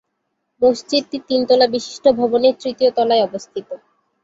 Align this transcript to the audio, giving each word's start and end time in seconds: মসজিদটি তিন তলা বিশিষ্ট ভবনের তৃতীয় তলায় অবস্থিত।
মসজিদটি 0.61 1.17
তিন 1.27 1.41
তলা 1.49 1.67
বিশিষ্ট 1.75 2.05
ভবনের 2.19 2.53
তৃতীয় 2.61 2.89
তলায় 2.97 3.25
অবস্থিত। 3.25 3.67